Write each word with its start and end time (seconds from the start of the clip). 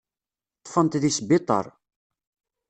Ṭṭfen-t 0.59 0.99
deg 1.03 1.13
sbiṭar. 1.17 1.65